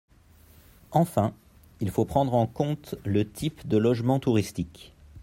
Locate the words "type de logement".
3.29-4.19